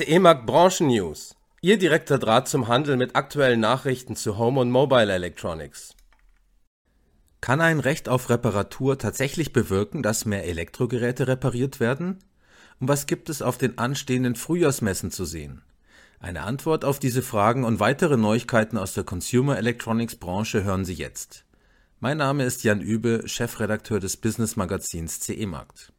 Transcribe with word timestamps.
CE-Markt 0.00 0.46
Branchen 0.46 0.86
News. 0.86 1.36
Ihr 1.60 1.76
direkter 1.76 2.18
Draht 2.18 2.48
zum 2.48 2.68
Handel 2.68 2.96
mit 2.96 3.16
aktuellen 3.16 3.60
Nachrichten 3.60 4.16
zu 4.16 4.38
Home 4.38 4.58
und 4.58 4.70
Mobile 4.70 5.12
Electronics. 5.12 5.94
Kann 7.42 7.60
ein 7.60 7.80
Recht 7.80 8.08
auf 8.08 8.30
Reparatur 8.30 8.96
tatsächlich 8.96 9.52
bewirken, 9.52 10.02
dass 10.02 10.24
mehr 10.24 10.46
Elektrogeräte 10.46 11.28
repariert 11.28 11.80
werden? 11.80 12.18
Und 12.78 12.88
was 12.88 13.04
gibt 13.04 13.28
es 13.28 13.42
auf 13.42 13.58
den 13.58 13.76
anstehenden 13.76 14.36
Frühjahrsmessen 14.36 15.10
zu 15.10 15.26
sehen? 15.26 15.60
Eine 16.18 16.44
Antwort 16.44 16.86
auf 16.86 16.98
diese 16.98 17.20
Fragen 17.20 17.64
und 17.64 17.78
weitere 17.78 18.16
Neuigkeiten 18.16 18.78
aus 18.78 18.94
der 18.94 19.04
Consumer 19.04 19.58
Electronics 19.58 20.16
Branche 20.16 20.64
hören 20.64 20.86
Sie 20.86 20.94
jetzt. 20.94 21.44
Mein 21.98 22.16
Name 22.16 22.44
ist 22.44 22.64
Jan 22.64 22.80
Übe, 22.80 23.24
Chefredakteur 23.26 24.00
des 24.00 24.16
Business 24.16 24.56
Magazins 24.56 25.20
CE 25.20 25.44
Markt. 25.44 25.92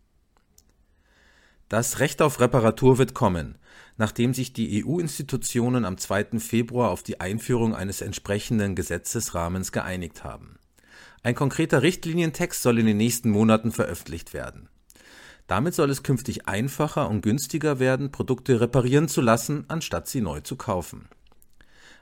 Das 1.71 1.99
Recht 1.99 2.21
auf 2.21 2.41
Reparatur 2.41 2.97
wird 2.97 3.13
kommen, 3.13 3.57
nachdem 3.95 4.33
sich 4.33 4.51
die 4.51 4.83
EU-Institutionen 4.83 5.85
am 5.85 5.97
2. 5.97 6.37
Februar 6.37 6.91
auf 6.91 7.01
die 7.01 7.21
Einführung 7.21 7.73
eines 7.73 8.01
entsprechenden 8.01 8.75
Gesetzesrahmens 8.75 9.71
geeinigt 9.71 10.25
haben. 10.25 10.59
Ein 11.23 11.33
konkreter 11.33 11.81
Richtlinientext 11.81 12.61
soll 12.61 12.79
in 12.79 12.87
den 12.87 12.97
nächsten 12.97 13.29
Monaten 13.29 13.71
veröffentlicht 13.71 14.33
werden. 14.33 14.67
Damit 15.47 15.73
soll 15.73 15.89
es 15.89 16.03
künftig 16.03 16.45
einfacher 16.45 17.09
und 17.09 17.21
günstiger 17.21 17.79
werden, 17.79 18.11
Produkte 18.11 18.59
reparieren 18.59 19.07
zu 19.07 19.21
lassen, 19.21 19.63
anstatt 19.69 20.09
sie 20.09 20.19
neu 20.19 20.41
zu 20.41 20.57
kaufen. 20.57 21.07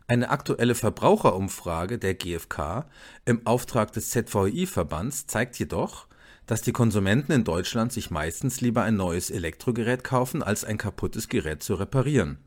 Eine 0.08 0.32
aktuelle 0.32 0.74
Verbraucherumfrage 0.74 2.00
der 2.00 2.16
GfK 2.16 2.90
im 3.26 3.46
Auftrag 3.46 3.92
des 3.92 4.10
ZVI-Verbands 4.10 5.28
zeigt 5.28 5.60
jedoch, 5.60 6.09
dass 6.50 6.64
die 6.64 6.72
Konsumenten 6.72 7.32
in 7.32 7.44
Deutschland 7.44 7.94
sich 7.94 8.10
meistens 8.10 8.60
lieber 8.60 8.82
ein 8.82 8.96
neues 8.96 9.30
Elektrogerät 9.30 10.04
kaufen, 10.04 10.42
als 10.42 10.66
ein 10.66 10.80
kaputtes 10.80 11.30
Gerät 11.30 11.62
zu 11.62 11.76
reparieren. 11.76 12.40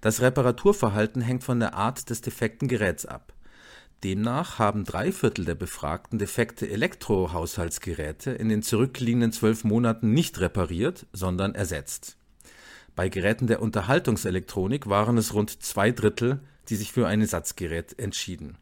Das 0.00 0.20
Reparaturverhalten 0.20 1.22
hängt 1.22 1.44
von 1.44 1.60
der 1.60 1.74
Art 1.74 2.10
des 2.10 2.22
defekten 2.22 2.66
Geräts 2.66 3.06
ab. 3.06 3.32
Demnach 4.02 4.58
haben 4.58 4.82
drei 4.82 5.12
Viertel 5.12 5.44
der 5.44 5.54
Befragten 5.54 6.18
defekte 6.18 6.68
Elektrohaushaltsgeräte 6.68 8.32
in 8.32 8.48
den 8.48 8.64
zurückliegenden 8.64 9.30
zwölf 9.30 9.62
Monaten 9.62 10.12
nicht 10.12 10.40
repariert, 10.40 11.06
sondern 11.12 11.54
ersetzt. 11.54 12.16
Bei 12.96 13.08
Geräten 13.08 13.46
der 13.46 13.62
Unterhaltungselektronik 13.62 14.88
waren 14.88 15.16
es 15.16 15.34
rund 15.34 15.62
zwei 15.62 15.92
Drittel, 15.92 16.40
die 16.68 16.74
sich 16.74 16.90
für 16.90 17.06
ein 17.06 17.20
Ersatzgerät 17.20 17.96
entschieden. 17.96 18.58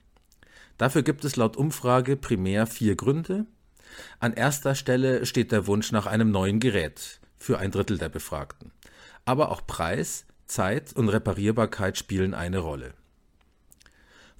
Dafür 0.76 1.02
gibt 1.02 1.24
es 1.24 1.36
laut 1.36 1.56
Umfrage 1.56 2.18
primär 2.18 2.66
vier 2.66 2.96
Gründe. 2.96 3.46
An 4.20 4.32
erster 4.32 4.74
Stelle 4.74 5.26
steht 5.26 5.52
der 5.52 5.66
Wunsch 5.66 5.92
nach 5.92 6.06
einem 6.06 6.30
neuen 6.30 6.60
Gerät 6.60 7.20
für 7.36 7.58
ein 7.58 7.70
Drittel 7.70 7.98
der 7.98 8.08
Befragten. 8.08 8.72
Aber 9.24 9.50
auch 9.50 9.66
Preis, 9.66 10.24
Zeit 10.46 10.92
und 10.94 11.08
Reparierbarkeit 11.08 11.98
spielen 11.98 12.34
eine 12.34 12.58
Rolle. 12.58 12.94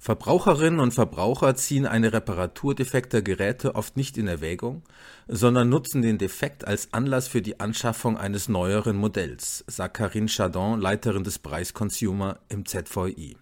Verbraucherinnen 0.01 0.79
und 0.79 0.93
Verbraucher 0.93 1.55
ziehen 1.55 1.85
eine 1.85 2.13
Reparatur 2.13 2.73
defekter 2.73 3.21
Geräte 3.21 3.75
oft 3.75 3.97
nicht 3.97 4.17
in 4.17 4.29
Erwägung, 4.29 4.83
sondern 5.27 5.67
nutzen 5.67 6.01
den 6.01 6.17
Defekt 6.17 6.65
als 6.65 6.93
Anlass 6.93 7.27
für 7.27 7.41
die 7.41 7.59
Anschaffung 7.59 8.17
eines 8.17 8.47
neueren 8.47 8.95
Modells, 8.95 9.65
sagt 9.67 9.97
Karine 9.97 10.27
Chardon, 10.27 10.79
Leiterin 10.79 11.25
des 11.25 11.37
Bereichs 11.37 11.73
Consumer 11.73 12.39
im 12.47 12.65
ZVI. 12.65 13.35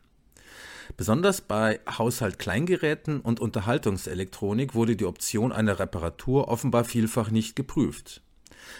Besonders 0.95 1.41
bei 1.41 1.79
Haushalt-Kleingeräten 1.89 3.19
und 3.19 3.39
Unterhaltungselektronik 3.39 4.73
wurde 4.73 4.95
die 4.95 5.05
Option 5.05 5.51
einer 5.51 5.79
Reparatur 5.79 6.47
offenbar 6.47 6.85
vielfach 6.85 7.29
nicht 7.29 7.55
geprüft. 7.55 8.21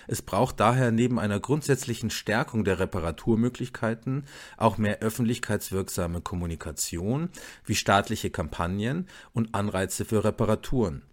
Es 0.08 0.22
braucht 0.22 0.59
daher 0.59 0.91
neben 0.91 1.19
einer 1.19 1.39
grundsätzlichen 1.39 2.09
Stärkung 2.09 2.64
der 2.64 2.80
Reparaturmöglichkeiten 2.80 4.25
auch 4.58 4.77
mehr 4.77 4.99
öffentlichkeitswirksame 4.99 6.21
Kommunikation 6.21 7.30
wie 7.65 7.76
staatliche 7.76 8.30
Kampagnen 8.30 9.08
und 9.33 9.53
Anreize 9.53 10.05
für 10.05 10.23
Reparaturen. 10.23 11.03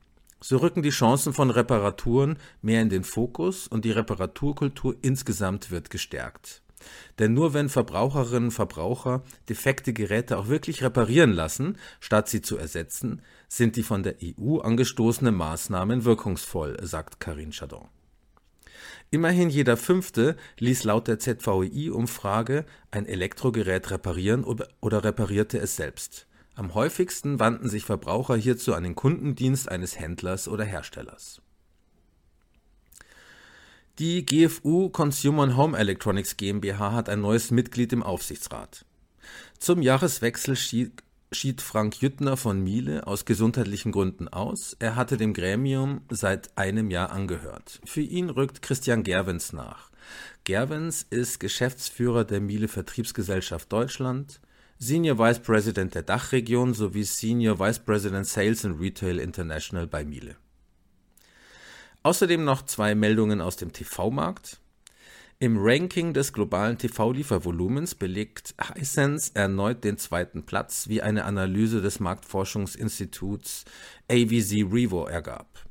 So 0.41 0.59
rücken 0.59 0.83
die 0.83 0.91
Chancen 0.91 1.33
von 1.33 1.51
Reparaturen 1.51 2.37
mehr 2.61 2.83
in 2.83 2.91
den 2.91 3.05
Fokus 3.05 3.67
und 3.67 3.85
die 3.85 3.93
Reparaturkultur 3.93 4.95
insgesamt 5.01 5.71
wird 5.71 5.89
gestärkt. 5.89 6.64
Denn 7.19 7.35
nur 7.35 7.55
wenn 7.55 7.69
Verbraucherinnen 7.69 8.45
und 8.45 8.51
Verbraucher 8.51 9.23
defekte 9.49 9.93
Geräte 9.93 10.39
auch 10.39 10.49
wirklich 10.49 10.83
reparieren 10.83 11.33
lassen, 11.33 11.79
statt 12.01 12.29
sie 12.29 12.43
zu 12.43 12.57
ersetzen, 12.57 13.23
sind 13.49 13.77
die 13.77 13.83
von 13.83 14.03
der 14.03 14.17
EU 14.23 14.59
angestoßenen 14.59 15.35
Maßnahmen 15.35 16.05
wirkungsvoll, 16.05 16.77
sagt 16.83 17.21
Karine 17.21 17.53
Chardon. 17.53 17.89
Immerhin 19.11 19.49
jeder 19.49 19.77
Fünfte 19.77 20.37
ließ 20.59 20.85
laut 20.85 21.07
der 21.07 21.21
ZVI-Umfrage 21.21 22.65
ein 22.91 23.07
Elektrogerät 23.07 23.91
reparieren 23.91 24.43
oder 24.45 25.05
reparierte 25.05 25.59
es 25.59 25.77
selbst. 25.77 26.27
Am 26.57 26.75
häufigsten 26.75 27.39
wandten 27.41 27.69
sich 27.69 27.85
Verbraucher 27.85 28.37
hierzu 28.37 28.75
an 28.75 28.85
den 28.85 28.95
Kundendienst 28.95 29.69
eines 29.69 29.99
Händlers 29.99 30.49
oder 30.49 30.65
Herstellers. 30.65 31.43
Die 34.01 34.27
GFU 34.27 34.89
Consumer 34.89 35.57
Home 35.57 35.79
Electronics 35.79 36.37
GmbH 36.37 36.91
hat 36.91 37.09
ein 37.09 37.21
neues 37.21 37.53
Mitglied 37.53 37.93
im 37.93 38.03
Aufsichtsrat. 38.03 38.85
Zum 39.61 39.83
Jahreswechsel 39.83 40.57
schied 40.57 41.63
Frank 41.63 42.03
Jüttner 42.03 42.37
von 42.37 42.61
Miele 42.61 43.07
aus 43.07 43.25
gesundheitlichen 43.25 43.93
Gründen 43.93 44.27
aus. 44.27 44.75
Er 44.81 44.97
hatte 44.97 45.17
dem 45.17 45.33
Gremium 45.33 46.01
seit 46.11 46.59
einem 46.59 46.91
Jahr 46.91 47.13
angehört. 47.13 47.81
Für 47.85 48.01
ihn 48.01 48.31
rückt 48.31 48.63
Christian 48.63 49.05
Gerwens 49.05 49.53
nach. 49.53 49.93
Gerwens 50.43 51.07
ist 51.09 51.39
Geschäftsführer 51.39 52.25
der 52.25 52.41
Miele 52.41 52.67
Vertriebsgesellschaft 52.67 53.73
Deutschland, 53.73 54.41
Senior 54.81 55.21
Vice 55.21 55.39
President 55.39 55.95
der 55.95 56.03
Dachregion 56.03 56.75
sowie 56.75 57.05
Senior 57.05 57.61
Vice 57.61 57.79
President 57.79 58.27
Sales 58.27 58.65
and 58.65 58.81
Retail 58.81 59.21
International 59.21 59.87
bei 59.87 60.05
Miele. 60.05 60.35
Außerdem 62.05 62.45
noch 62.45 62.67
zwei 62.67 62.95
Meldungen 62.95 63.41
aus 63.41 63.57
dem 63.57 63.73
TV-Markt. 63.73 64.61
Im 65.39 65.57
Ranking 65.59 66.13
des 66.13 66.35
globalen 66.35 66.77
TV-Liefervolumens 66.77 67.95
belegt 67.95 68.55
Hisense 68.77 69.31
erneut 69.33 69.85
den 69.85 69.97
zweiten 69.97 70.45
Platz, 70.45 70.89
wie 70.89 71.01
eine 71.01 71.25
Analyse 71.25 71.81
des 71.81 72.01
Marktforschungsinstituts 72.01 73.65
AVZ 74.11 74.53
Revo 74.71 75.07
ergab. 75.07 75.65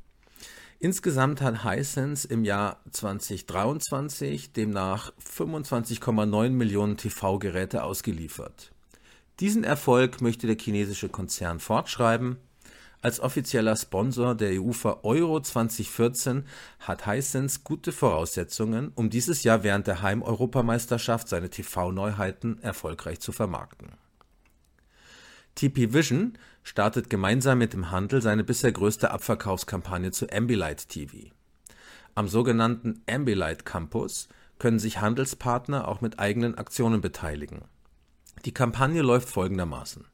Insgesamt 0.80 1.40
hat 1.40 1.62
Hisense 1.62 2.26
im 2.26 2.44
Jahr 2.44 2.82
2023 2.90 4.52
demnach 4.52 5.12
25,9 5.24 6.50
Millionen 6.50 6.96
TV-Geräte 6.96 7.84
ausgeliefert. 7.84 8.72
Diesen 9.38 9.62
Erfolg 9.62 10.20
möchte 10.20 10.48
der 10.48 10.58
chinesische 10.58 11.08
Konzern 11.08 11.60
fortschreiben 11.60 12.38
als 13.04 13.20
offizieller 13.20 13.76
Sponsor 13.76 14.34
der 14.34 14.52
EUFA 14.52 15.00
Euro 15.02 15.38
2014 15.38 16.44
hat 16.80 17.04
Hisense 17.04 17.60
gute 17.62 17.92
Voraussetzungen, 17.92 18.92
um 18.94 19.10
dieses 19.10 19.42
Jahr 19.42 19.62
während 19.62 19.86
der 19.86 20.00
Heimeuropameisterschaft 20.00 21.28
seine 21.28 21.50
TV-Neuheiten 21.50 22.62
erfolgreich 22.62 23.20
zu 23.20 23.32
vermarkten. 23.32 23.90
TP 25.54 25.92
Vision 25.92 26.38
startet 26.62 27.10
gemeinsam 27.10 27.58
mit 27.58 27.74
dem 27.74 27.90
Handel 27.90 28.22
seine 28.22 28.42
bisher 28.42 28.72
größte 28.72 29.10
Abverkaufskampagne 29.10 30.10
zu 30.10 30.26
Ambilight 30.30 30.88
TV. 30.88 31.28
Am 32.14 32.26
sogenannten 32.26 33.02
Ambilight 33.06 33.66
Campus 33.66 34.28
können 34.58 34.78
sich 34.78 35.02
Handelspartner 35.02 35.88
auch 35.88 36.00
mit 36.00 36.18
eigenen 36.20 36.56
Aktionen 36.56 37.02
beteiligen. 37.02 37.66
Die 38.46 38.54
Kampagne 38.54 39.02
läuft 39.02 39.28
folgendermaßen 39.28 40.06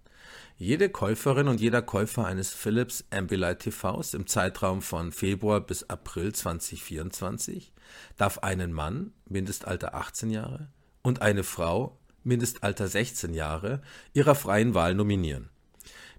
jede 0.60 0.90
Käuferin 0.90 1.48
und 1.48 1.58
jeder 1.58 1.80
Käufer 1.80 2.26
eines 2.26 2.52
Philips 2.52 3.06
Ambilight 3.10 3.60
TVs 3.60 4.12
im 4.12 4.26
Zeitraum 4.26 4.82
von 4.82 5.10
Februar 5.10 5.62
bis 5.62 5.88
April 5.88 6.34
2024 6.34 7.72
darf 8.18 8.40
einen 8.40 8.70
Mann, 8.70 9.14
Mindestalter 9.24 9.94
18 9.94 10.28
Jahre, 10.28 10.68
und 11.00 11.22
eine 11.22 11.44
Frau, 11.44 11.98
Mindestalter 12.24 12.88
16 12.88 13.32
Jahre, 13.32 13.80
ihrer 14.12 14.34
freien 14.34 14.74
Wahl 14.74 14.94
nominieren 14.94 15.48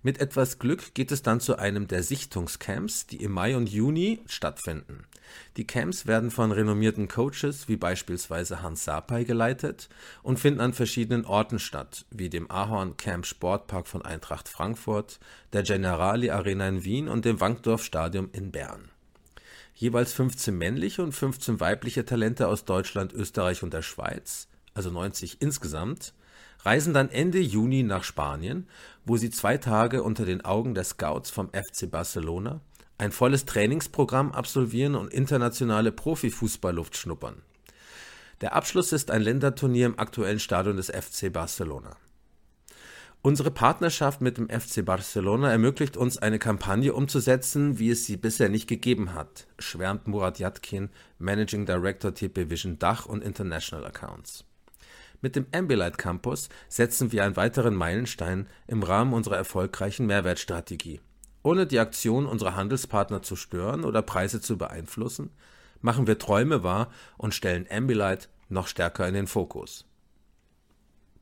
mit 0.03 0.19
etwas 0.19 0.57
Glück 0.57 0.95
geht 0.95 1.11
es 1.11 1.21
dann 1.21 1.39
zu 1.39 1.57
einem 1.57 1.87
der 1.87 2.01
Sichtungscamps, 2.01 3.05
die 3.05 3.17
im 3.17 3.31
Mai 3.31 3.55
und 3.55 3.69
Juni 3.69 4.19
stattfinden. 4.25 5.05
Die 5.57 5.67
Camps 5.67 6.07
werden 6.07 6.31
von 6.31 6.51
renommierten 6.51 7.07
Coaches 7.07 7.67
wie 7.67 7.77
beispielsweise 7.77 8.63
Hans 8.63 8.83
Sapai 8.83 9.23
geleitet 9.23 9.89
und 10.23 10.39
finden 10.39 10.59
an 10.59 10.73
verschiedenen 10.73 11.25
Orten 11.25 11.59
statt, 11.59 12.05
wie 12.09 12.29
dem 12.29 12.49
Ahorn 12.49 12.97
Camp 12.97 13.27
Sportpark 13.27 13.87
von 13.87 14.01
Eintracht 14.01 14.49
Frankfurt, 14.49 15.19
der 15.53 15.63
Generali 15.63 16.31
Arena 16.31 16.67
in 16.67 16.83
Wien 16.83 17.07
und 17.07 17.25
dem 17.25 17.39
Wankdorf 17.39 17.83
Stadium 17.83 18.29
in 18.33 18.51
Bern. 18.51 18.89
Jeweils 19.75 20.13
15 20.13 20.57
männliche 20.57 21.03
und 21.03 21.13
15 21.13 21.59
weibliche 21.59 22.05
Talente 22.05 22.47
aus 22.47 22.65
Deutschland, 22.65 23.13
Österreich 23.13 23.63
und 23.63 23.73
der 23.73 23.81
Schweiz, 23.83 24.47
also 24.73 24.89
90 24.89 25.41
insgesamt, 25.41 26.13
reisen 26.63 26.93
dann 26.93 27.09
Ende 27.09 27.39
Juni 27.39 27.83
nach 27.83 28.03
Spanien, 28.03 28.67
wo 29.05 29.17
sie 29.17 29.29
zwei 29.29 29.57
Tage 29.57 30.03
unter 30.03 30.25
den 30.25 30.45
Augen 30.45 30.73
der 30.73 30.83
Scouts 30.83 31.29
vom 31.29 31.49
FC 31.49 31.89
Barcelona 31.89 32.61
ein 32.97 33.11
volles 33.11 33.45
Trainingsprogramm 33.45 34.31
absolvieren 34.31 34.93
und 34.93 35.11
internationale 35.11 35.91
Profifußballluft 35.91 36.95
schnuppern. 36.95 37.41
Der 38.41 38.53
Abschluss 38.53 38.91
ist 38.91 39.09
ein 39.09 39.23
Länderturnier 39.23 39.87
im 39.87 39.97
aktuellen 39.97 40.39
Stadion 40.39 40.77
des 40.77 40.89
FC 40.89 41.33
Barcelona. 41.33 41.97
Unsere 43.23 43.51
Partnerschaft 43.51 44.21
mit 44.21 44.37
dem 44.37 44.49
FC 44.49 44.83
Barcelona 44.83 45.51
ermöglicht 45.51 45.95
uns 45.95 46.17
eine 46.17 46.39
Kampagne 46.39 46.93
umzusetzen, 46.93 47.77
wie 47.77 47.91
es 47.91 48.05
sie 48.05 48.17
bisher 48.17 48.49
nicht 48.49 48.67
gegeben 48.67 49.13
hat, 49.13 49.47
schwärmt 49.59 50.07
Murat 50.07 50.39
Yatkin, 50.39 50.89
Managing 51.19 51.67
Director 51.67 52.15
TP 52.15 52.49
Vision 52.49 52.79
Dach 52.79 53.05
und 53.05 53.23
International 53.23 53.85
Accounts. 53.85 54.43
Mit 55.21 55.35
dem 55.35 55.45
Ambilight 55.53 55.99
Campus 55.99 56.49
setzen 56.67 57.11
wir 57.11 57.23
einen 57.23 57.35
weiteren 57.35 57.75
Meilenstein 57.75 58.47
im 58.65 58.81
Rahmen 58.81 59.13
unserer 59.13 59.37
erfolgreichen 59.37 60.07
Mehrwertstrategie. 60.07 60.99
Ohne 61.43 61.67
die 61.67 61.79
Aktion 61.79 62.25
unserer 62.25 62.55
Handelspartner 62.55 63.21
zu 63.21 63.35
stören 63.35 63.85
oder 63.85 64.01
Preise 64.01 64.41
zu 64.41 64.57
beeinflussen, 64.57 65.29
machen 65.79 66.07
wir 66.07 66.17
Träume 66.17 66.63
wahr 66.63 66.91
und 67.17 67.35
stellen 67.35 67.67
Ambilight 67.69 68.29
noch 68.49 68.67
stärker 68.67 69.07
in 69.07 69.13
den 69.13 69.27
Fokus. 69.27 69.85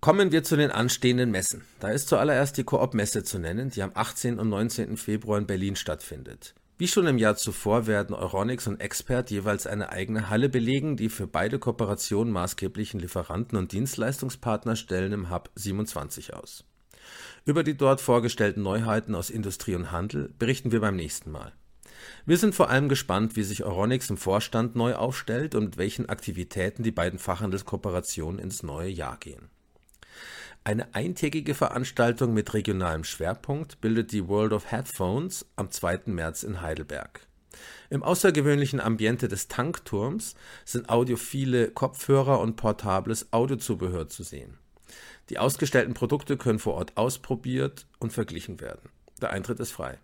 Kommen 0.01 0.31
wir 0.31 0.44
zu 0.44 0.56
den 0.56 0.72
anstehenden 0.72 1.31
Messen. 1.31 1.66
Da 1.81 1.90
ist 1.90 2.07
zuallererst 2.07 2.57
die 2.57 2.63
Koop-Messe 2.63 3.25
zu 3.25 3.38
nennen, 3.38 3.69
die 3.69 3.84
am 3.84 3.92
18. 3.94 4.40
und 4.40 4.48
19. 4.48 4.96
Februar 4.96 5.38
in 5.38 5.46
Berlin 5.46 5.75
stattfindet. 5.75 6.56
Wie 6.79 6.87
schon 6.87 7.07
im 7.07 7.17
Jahr 7.17 7.35
zuvor 7.35 7.87
werden 7.87 8.15
Euronics 8.15 8.65
und 8.65 8.79
Expert 8.79 9.31
jeweils 9.31 9.67
eine 9.67 9.89
eigene 9.89 10.29
Halle 10.29 10.47
belegen, 10.47 10.95
die 10.95 11.09
für 11.09 11.27
beide 11.27 11.59
Kooperationen 11.59 12.31
maßgeblichen 12.31 13.01
Lieferanten 13.01 13.57
und 13.57 13.73
Dienstleistungspartner 13.73 14.77
stellen 14.77 15.11
im 15.11 15.29
Hub 15.29 15.49
27 15.55 16.33
aus. 16.33 16.63
Über 17.43 17.65
die 17.65 17.75
dort 17.75 17.99
vorgestellten 17.99 18.63
Neuheiten 18.63 19.13
aus 19.13 19.29
Industrie 19.29 19.75
und 19.75 19.91
Handel 19.91 20.33
berichten 20.39 20.71
wir 20.71 20.79
beim 20.79 20.95
nächsten 20.95 21.31
Mal. 21.31 21.51
Wir 22.25 22.37
sind 22.37 22.55
vor 22.55 22.69
allem 22.69 22.87
gespannt, 22.87 23.35
wie 23.35 23.43
sich 23.43 23.65
Euronics 23.65 24.09
im 24.09 24.15
Vorstand 24.15 24.77
neu 24.77 24.95
aufstellt 24.95 25.55
und 25.55 25.65
mit 25.65 25.77
welchen 25.77 26.07
Aktivitäten 26.07 26.83
die 26.83 26.91
beiden 26.91 27.19
Fachhandelskooperationen 27.19 28.39
ins 28.39 28.63
neue 28.63 28.89
Jahr 28.89 29.17
gehen. 29.17 29.49
Eine 30.63 30.94
eintägige 30.94 31.56
Veranstaltung 31.56 32.33
mit 32.33 32.53
regionalem 32.53 33.03
Schwerpunkt 33.03 33.81
bildet 33.81 34.11
die 34.11 34.27
World 34.27 34.53
of 34.53 34.71
Headphones 34.71 35.45
am 35.56 35.71
2. 35.71 36.01
März 36.07 36.44
in 36.44 36.61
Heidelberg. 36.61 37.27
Im 37.89 38.03
außergewöhnlichen 38.03 38.79
Ambiente 38.79 39.27
des 39.27 39.47
Tankturms 39.47 40.35
sind 40.65 40.89
audiophile 40.89 41.71
Kopfhörer 41.71 42.39
und 42.39 42.56
portables 42.56 43.31
Audiozubehör 43.33 44.09
zu 44.09 44.23
sehen. 44.23 44.59
Die 45.29 45.39
ausgestellten 45.39 45.94
Produkte 45.94 46.38
können 46.38 46.59
vor 46.59 46.75
Ort 46.75 46.97
ausprobiert 46.97 47.88
und 48.00 48.13
verglichen 48.13 48.59
werden. 48.59 48.89
Der 49.21 49.31
Eintritt 49.31 49.59
ist 49.59 49.71
frei. 49.71 49.97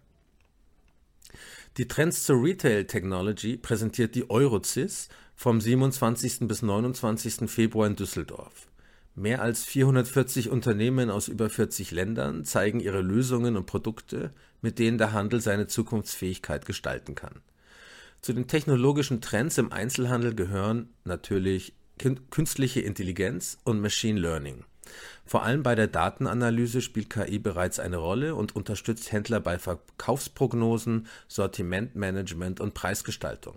Die 1.78 1.88
Trends 1.88 2.24
zur 2.24 2.42
Retail 2.42 2.86
Technology 2.86 3.58
präsentiert 3.58 4.16
die 4.16 4.30
Eurozis 4.30 5.10
vom 5.36 5.60
27. 5.60 6.48
bis 6.48 6.62
29. 6.62 7.50
Februar 7.50 7.88
in 7.88 7.96
Düsseldorf. 7.96 8.68
Mehr 9.18 9.42
als 9.42 9.64
440 9.64 10.50
Unternehmen 10.50 11.10
aus 11.10 11.30
über 11.30 11.50
40 11.50 11.92
Ländern 11.92 12.44
zeigen 12.44 12.82
ihre 12.82 13.02
Lösungen 13.02 13.56
und 13.56 13.66
Produkte, 13.66 14.34
mit 14.62 14.78
denen 14.78 14.98
der 14.98 15.14
Handel 15.14 15.40
seine 15.40 15.68
Zukunftsfähigkeit 15.68 16.66
gestalten 16.66 17.16
kann. 17.16 17.42
Zu 18.20 18.34
den 18.34 18.48
technologischen 18.48 19.22
Trends 19.22 19.58
im 19.58 19.72
Einzelhandel 19.72 20.36
gehören 20.36 20.90
natürlich 21.06 21.74
künstliche 22.30 22.82
Intelligenz 22.82 23.58
und 23.64 23.80
Machine 23.80 24.20
Learning. 24.20 24.66
Vor 25.26 25.44
allem 25.44 25.64
bei 25.64 25.76
der 25.76 25.88
Datenanalyse 25.88 26.82
spielt 26.82 27.10
KI 27.10 27.40
bereits 27.40 27.80
eine 27.80 27.98
Rolle 27.98 28.36
und 28.36 28.56
unterstützt 28.56 29.14
Händler 29.14 29.40
bei 29.40 29.58
Verkaufsprognosen, 29.58 31.08
Sortimentmanagement 31.30 32.60
und 32.60 32.74
Preisgestaltung. 32.74 33.56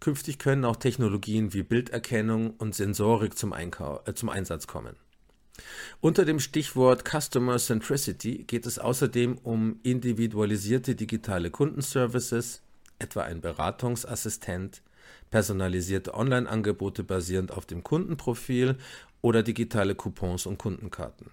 Künftig 0.00 0.38
können 0.38 0.64
auch 0.64 0.76
Technologien 0.76 1.52
wie 1.52 1.62
Bilderkennung 1.62 2.50
und 2.52 2.74
Sensorik 2.74 3.36
zum, 3.36 3.52
Einkau 3.52 4.00
äh, 4.06 4.14
zum 4.14 4.28
Einsatz 4.28 4.66
kommen. 4.66 4.96
Unter 6.00 6.24
dem 6.24 6.40
Stichwort 6.40 7.04
Customer 7.06 7.58
Centricity 7.58 8.44
geht 8.44 8.66
es 8.66 8.78
außerdem 8.78 9.38
um 9.38 9.78
individualisierte 9.82 10.94
digitale 10.94 11.50
Kundenservices, 11.50 12.62
etwa 12.98 13.22
ein 13.22 13.40
Beratungsassistent, 13.40 14.82
personalisierte 15.30 16.14
Online-Angebote 16.14 17.04
basierend 17.04 17.52
auf 17.52 17.66
dem 17.66 17.82
Kundenprofil 17.82 18.76
oder 19.20 19.42
digitale 19.42 19.94
Coupons 19.94 20.46
und 20.46 20.58
Kundenkarten. 20.58 21.30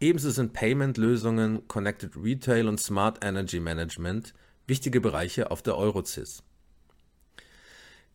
Ebenso 0.00 0.30
sind 0.30 0.52
Payment-Lösungen, 0.52 1.66
Connected 1.68 2.16
Retail 2.16 2.68
und 2.68 2.80
Smart 2.80 3.24
Energy 3.24 3.60
Management 3.60 4.34
wichtige 4.66 5.00
Bereiche 5.00 5.50
auf 5.50 5.62
der 5.62 5.76
Eurozis. 5.76 6.42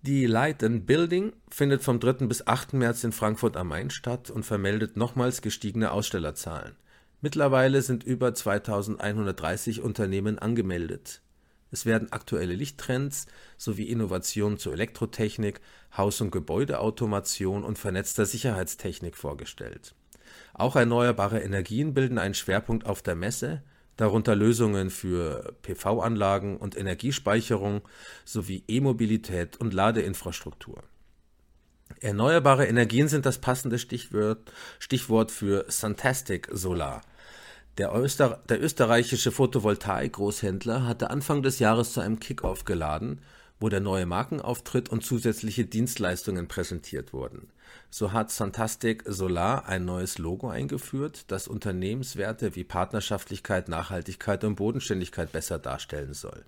Die 0.03 0.25
Light 0.25 0.63
Building 0.87 1.31
findet 1.47 1.83
vom 1.83 1.99
3. 1.99 2.25
bis 2.25 2.47
8. 2.47 2.73
März 2.73 3.03
in 3.03 3.11
Frankfurt 3.11 3.55
am 3.55 3.67
Main 3.67 3.91
statt 3.91 4.31
und 4.31 4.43
vermeldet 4.43 4.97
nochmals 4.97 5.43
gestiegene 5.43 5.91
Ausstellerzahlen. 5.91 6.75
Mittlerweile 7.21 7.83
sind 7.83 8.03
über 8.03 8.33
2130 8.33 9.81
Unternehmen 9.81 10.39
angemeldet. 10.39 11.21
Es 11.69 11.85
werden 11.85 12.11
aktuelle 12.11 12.55
Lichttrends 12.55 13.27
sowie 13.59 13.89
Innovationen 13.89 14.57
zur 14.57 14.73
Elektrotechnik, 14.73 15.61
Haus- 15.95 16.19
und 16.19 16.31
Gebäudeautomation 16.31 17.63
und 17.63 17.77
vernetzter 17.77 18.25
Sicherheitstechnik 18.25 19.15
vorgestellt. 19.15 19.93
Auch 20.55 20.75
erneuerbare 20.75 21.41
Energien 21.41 21.93
bilden 21.93 22.17
einen 22.17 22.33
Schwerpunkt 22.33 22.87
auf 22.87 23.03
der 23.03 23.15
Messe, 23.15 23.61
darunter 23.97 24.35
Lösungen 24.35 24.89
für 24.89 25.53
PV-Anlagen 25.61 26.57
und 26.57 26.77
Energiespeicherung 26.77 27.81
sowie 28.25 28.63
E-Mobilität 28.67 29.57
und 29.57 29.73
Ladeinfrastruktur. 29.73 30.83
Erneuerbare 31.99 32.65
Energien 32.65 33.07
sind 33.07 33.25
das 33.25 33.37
passende 33.37 33.77
Stichwort, 33.77 34.51
Stichwort 34.79 35.31
für 35.31 35.65
Suntastic 35.67 36.47
Solar. 36.51 37.01
Der, 37.77 37.93
Öster, 37.93 38.41
der 38.49 38.61
österreichische 38.61 39.31
Photovoltaik-Großhändler 39.31 40.85
hatte 40.85 41.09
Anfang 41.09 41.41
des 41.41 41.59
Jahres 41.59 41.93
zu 41.93 42.01
einem 42.01 42.19
Kickoff 42.19 42.65
geladen, 42.65 43.21
wo 43.61 43.69
der 43.69 43.79
neue 43.79 44.07
Markenauftritt 44.07 44.89
und 44.89 45.05
zusätzliche 45.05 45.65
Dienstleistungen 45.65 46.47
präsentiert 46.47 47.13
wurden. 47.13 47.47
So 47.91 48.11
hat 48.11 48.31
Santastic 48.31 49.03
Solar 49.05 49.67
ein 49.67 49.85
neues 49.85 50.17
Logo 50.17 50.49
eingeführt, 50.49 51.25
das 51.27 51.47
Unternehmenswerte 51.47 52.55
wie 52.55 52.63
Partnerschaftlichkeit, 52.63 53.69
Nachhaltigkeit 53.69 54.43
und 54.43 54.55
Bodenständigkeit 54.55 55.31
besser 55.31 55.59
darstellen 55.59 56.13
soll. 56.13 56.43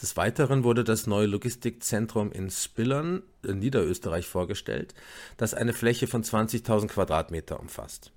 Des 0.00 0.16
Weiteren 0.16 0.64
wurde 0.64 0.84
das 0.84 1.06
neue 1.06 1.26
Logistikzentrum 1.26 2.32
in 2.32 2.50
Spillern 2.50 3.22
in 3.42 3.58
Niederösterreich 3.58 4.26
vorgestellt, 4.26 4.94
das 5.36 5.54
eine 5.54 5.72
Fläche 5.72 6.06
von 6.06 6.22
20.000 6.22 6.86
Quadratmeter 6.86 7.60
umfasst. 7.60 8.12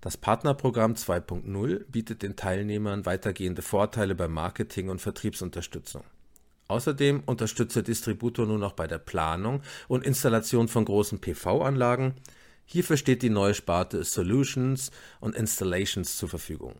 Das 0.00 0.16
Partnerprogramm 0.16 0.94
2.0 0.94 1.84
bietet 1.88 2.22
den 2.22 2.36
Teilnehmern 2.36 3.06
weitergehende 3.06 3.62
Vorteile 3.62 4.14
bei 4.14 4.28
Marketing 4.28 4.88
und 4.88 5.00
Vertriebsunterstützung. 5.00 6.04
Außerdem 6.70 7.24
unterstützt 7.26 7.74
der 7.74 7.82
Distributor 7.82 8.46
nun 8.46 8.62
auch 8.62 8.74
bei 8.74 8.86
der 8.86 8.98
Planung 8.98 9.60
und 9.88 10.06
Installation 10.06 10.68
von 10.68 10.84
großen 10.84 11.20
PV-Anlagen. 11.20 12.14
Hierfür 12.64 12.96
steht 12.96 13.22
die 13.22 13.28
neue 13.28 13.54
Sparte 13.54 14.04
Solutions 14.04 14.92
und 15.18 15.34
Installations 15.34 16.16
zur 16.16 16.28
Verfügung. 16.28 16.76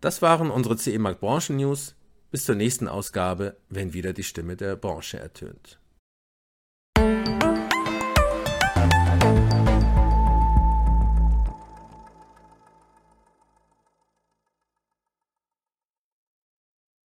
Das 0.00 0.22
waren 0.22 0.50
unsere 0.50 0.76
CE 0.78 0.98
Markt 0.98 1.20
Branchen 1.20 1.58
News. 1.58 1.94
Bis 2.30 2.46
zur 2.46 2.54
nächsten 2.54 2.88
Ausgabe, 2.88 3.58
wenn 3.68 3.92
wieder 3.92 4.14
die 4.14 4.24
Stimme 4.24 4.56
der 4.56 4.76
Branche 4.76 5.18
ertönt. 5.18 5.78